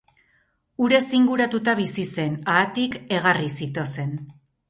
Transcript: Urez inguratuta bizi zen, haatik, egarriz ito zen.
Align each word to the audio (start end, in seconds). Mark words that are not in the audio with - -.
Urez 0.85 1.01
inguratuta 1.17 1.75
bizi 1.81 2.05
zen, 2.21 2.39
haatik, 2.55 2.99
egarriz 3.21 3.53
ito 3.69 3.87
zen. 3.97 4.19